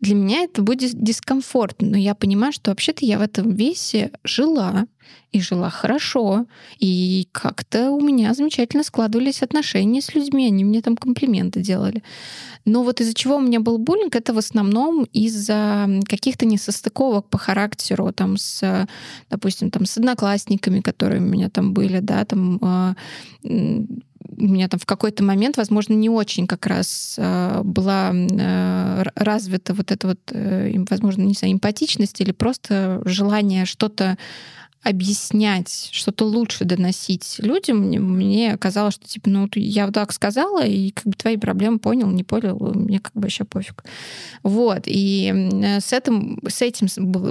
[0.00, 4.86] для меня это будет дискомфортно, но я понимаю, что вообще-то я в этом весе жила,
[5.32, 6.46] и жила хорошо,
[6.78, 12.02] и как-то у меня замечательно складывались отношения с людьми, они мне там комплименты делали.
[12.64, 17.38] Но вот из-за чего у меня был буллинг, это в основном из-за каких-то несостыковок по
[17.38, 18.88] характеру, там с,
[19.30, 22.94] допустим, там с одноклассниками, которые у меня там были, да, там а,
[24.36, 29.74] у меня там в какой-то момент, возможно, не очень как раз э, была э, развита
[29.74, 34.18] вот эта вот, э, возможно, не знаю, эмпатичность или просто желание что-то
[34.86, 40.90] объяснять, что-то лучше доносить людям, мне казалось, что типа, ну, я вот так сказала, и
[40.90, 43.84] как бы твои проблемы понял, не понял, мне как бы вообще пофиг.
[44.42, 44.82] Вот.
[44.86, 46.86] И с этим, с этим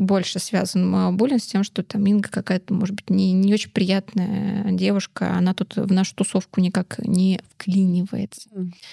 [0.05, 4.71] больше связан буллинг, с тем, что там Инга какая-то, может быть, не, не очень приятная
[4.71, 8.49] девушка, она тут в нашу тусовку никак не вклинивается.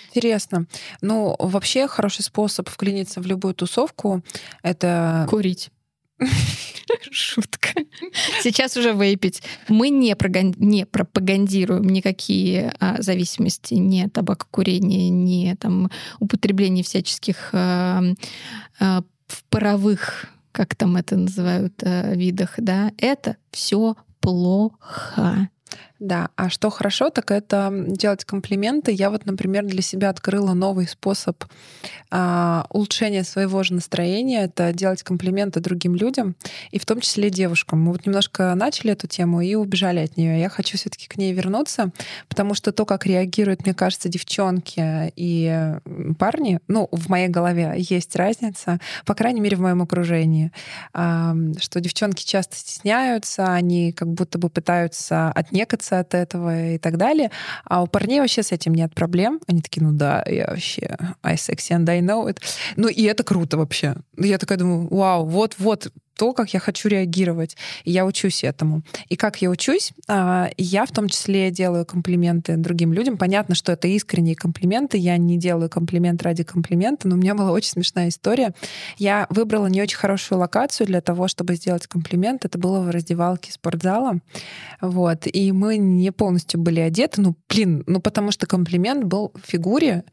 [0.09, 0.67] Интересно.
[1.01, 4.23] Ну, вообще хороший способ вклиниться в любую тусовку—
[4.63, 5.27] это...
[5.29, 5.71] Курить.
[7.11, 7.71] Шутка.
[8.43, 9.43] Сейчас уже выпить.
[9.69, 10.55] Мы не, проган...
[10.59, 18.03] не пропагандируем никакие а, зависимости, ни табакокурения, ни там, употребление всяческих а,
[18.81, 22.55] а, в паровых, как там это называют, а, видах.
[22.59, 22.93] Да?
[22.99, 25.49] Это все плохо.
[26.03, 28.91] Да, а что хорошо, так это делать комплименты.
[28.91, 31.45] Я вот, например, для себя открыла новый способ
[32.11, 34.43] а, улучшения своего же настроения.
[34.43, 36.35] Это делать комплименты другим людям,
[36.73, 37.83] и в том числе девушкам.
[37.83, 40.41] Мы вот немножко начали эту тему и убежали от нее.
[40.41, 41.93] Я хочу все-таки к ней вернуться,
[42.29, 45.77] потому что то, как реагируют, мне кажется, девчонки и
[46.19, 50.51] парни, ну, в моей голове есть разница, по крайней мере, в моем окружении,
[50.93, 56.79] а, что девчонки часто стесняются, они как будто бы пытаются отнекаться избавиться от этого и
[56.79, 57.31] так далее.
[57.65, 59.41] А у парней вообще с этим нет проблем.
[59.47, 62.39] Они такие, ну да, я вообще I sexy and I know it.
[62.77, 63.95] Ну и это круто вообще.
[64.19, 67.57] Я такая думаю, вау, вот-вот, то, как я хочу реагировать.
[67.85, 68.83] И я учусь этому.
[69.09, 73.17] И как я учусь, а, я в том числе делаю комплименты другим людям.
[73.17, 74.99] Понятно, что это искренние комплименты.
[74.99, 78.55] Я не делаю комплимент ради комплимента, но у меня была очень смешная история.
[78.99, 82.45] Я выбрала не очень хорошую локацию для того, чтобы сделать комплимент.
[82.45, 84.19] Это было в раздевалке спортзала.
[84.81, 85.27] Вот.
[85.27, 87.21] И мы не полностью были одеты.
[87.21, 90.05] Ну, блин, ну потому что комплимент был в фигуре.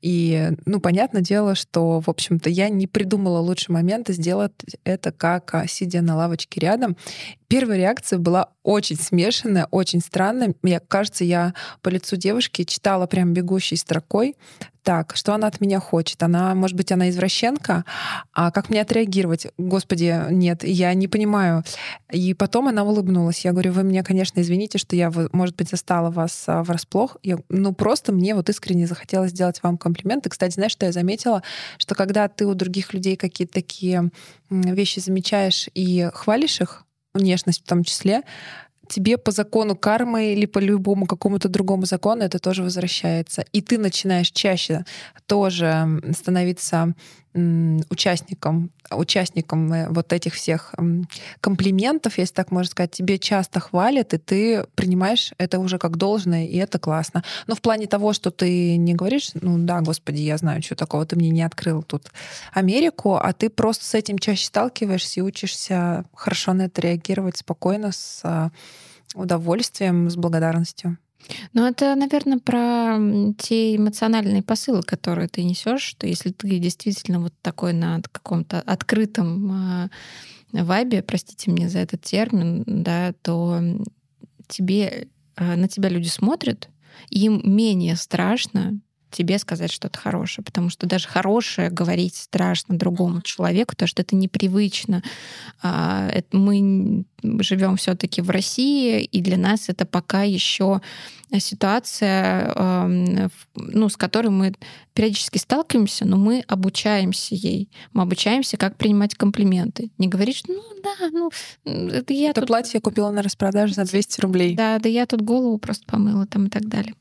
[0.00, 4.52] И, ну, понятное дело, что, в общем-то, я не придумала лучший момент сделать
[4.84, 6.96] это как а, сидя на лавочке рядом.
[7.50, 10.54] Первая реакция была очень смешанная, очень странная.
[10.62, 14.36] Мне кажется, я по лицу девушки читала прям бегущей строкой.
[14.84, 16.22] Так, что она от меня хочет?
[16.22, 17.84] Она, может быть, она извращенка?
[18.32, 19.48] А как мне отреагировать?
[19.58, 21.64] Господи, нет, я не понимаю.
[22.12, 23.44] И потом она улыбнулась.
[23.44, 27.16] Я говорю, вы меня, конечно, извините, что я, может быть, застала вас а, врасплох.
[27.24, 30.30] Я, ну, просто мне вот искренне захотелось сделать вам комплименты.
[30.30, 31.42] Кстати, знаешь, что я заметила?
[31.78, 34.10] Что когда ты у других людей какие-то такие
[34.50, 36.84] вещи замечаешь и хвалишь их,
[37.14, 38.22] внешность в том числе,
[38.88, 43.44] тебе по закону кармы или по любому какому-то другому закону это тоже возвращается.
[43.52, 44.84] И ты начинаешь чаще
[45.26, 46.94] тоже становиться
[47.32, 50.74] участником, участником э, вот этих всех
[51.40, 56.46] комплиментов, если так можно сказать, тебе часто хвалят, и ты принимаешь это уже как должное,
[56.46, 57.22] и это классно.
[57.46, 61.06] Но в плане того, что ты не говоришь, ну да, господи, я знаю, что такого,
[61.06, 62.10] ты мне не открыл тут
[62.52, 67.92] Америку, а ты просто с этим чаще сталкиваешься и учишься хорошо на это реагировать спокойно,
[67.92, 68.50] с а,
[69.14, 70.98] удовольствием, с благодарностью.
[71.52, 72.98] Ну, это, наверное, про
[73.38, 79.52] те эмоциональные посылы, которые ты несешь, что если ты действительно вот такой на каком-то открытом
[79.52, 79.90] а,
[80.52, 83.60] вайбе, простите мне за этот термин, да, то
[84.48, 86.68] тебе а, на тебя люди смотрят,
[87.10, 93.70] им менее страшно тебе сказать что-то хорошее, потому что даже хорошее говорить страшно другому человеку,
[93.70, 95.02] потому что это непривычно.
[95.62, 100.80] А, мы живем все-таки в России, и для нас это пока еще
[101.38, 104.54] ситуация, ну, с которой мы
[104.94, 107.70] периодически сталкиваемся, но мы обучаемся ей.
[107.92, 109.90] Мы обучаемся, как принимать комплименты.
[109.98, 111.30] Не говоришь, ну да, ну
[111.64, 112.48] это я Это тут...
[112.48, 114.54] платье я купила на распродаже за 200 рублей.
[114.56, 116.94] Да, да я тут голову просто помыла там и так далее.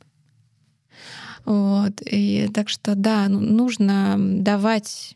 [1.46, 2.02] Вот.
[2.06, 5.16] И так что да, ну, нужно давать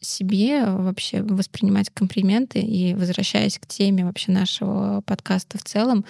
[0.00, 6.04] себе вообще воспринимать комплименты и возвращаясь к теме вообще нашего подкаста в целом,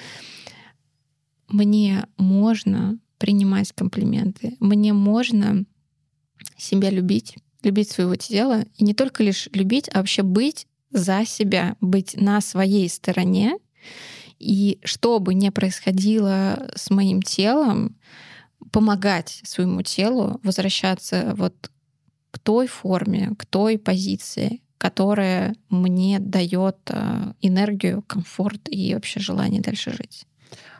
[1.48, 5.64] мне можно принимать комплименты, мне можно
[6.56, 11.76] себя любить, любить своего тела, и не только лишь любить, а вообще быть за себя,
[11.80, 13.56] быть на своей стороне.
[14.38, 17.96] И что бы ни происходило с моим телом,
[18.72, 21.70] помогать своему телу возвращаться вот
[22.30, 29.60] к той форме, к той позиции, которая мне дает э, энергию, комфорт и вообще желание
[29.60, 30.24] дальше жить.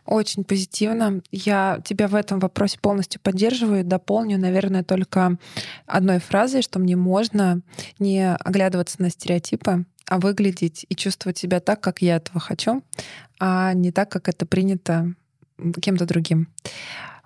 [0.09, 1.21] Очень позитивно.
[1.31, 3.85] Я тебя в этом вопросе полностью поддерживаю.
[3.85, 5.37] Дополню, наверное, только
[5.85, 7.61] одной фразой, что мне можно
[7.99, 12.83] не оглядываться на стереотипы, а выглядеть и чувствовать себя так, как я этого хочу,
[13.39, 15.15] а не так, как это принято
[15.83, 16.49] кем-то другим.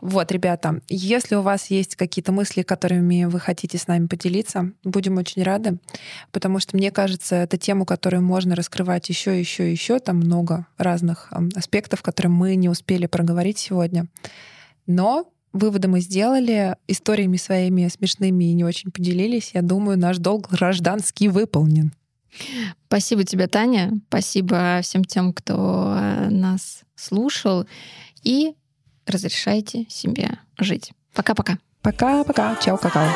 [0.02, 5.16] Вот, ребята, если у вас есть какие-то мысли, которыми вы хотите с нами поделиться, будем
[5.16, 5.78] очень рады,
[6.32, 10.00] потому что мне кажется, это тему, которую можно раскрывать еще, еще, еще.
[10.00, 14.08] Там много разных аспектов, которые мы не успели проговорить сегодня.
[14.88, 19.52] Но выводы мы сделали, историями своими смешными и не очень поделились.
[19.54, 21.92] Я думаю, наш долг гражданский выполнен.
[22.88, 23.92] Спасибо тебе, Таня.
[24.08, 27.66] Спасибо всем тем, кто э, нас слушал.
[28.24, 28.54] И
[29.06, 30.92] разрешайте себе жить.
[31.12, 31.58] Пока-пока.
[31.82, 32.56] Пока-пока.
[32.56, 33.08] Чао, какао.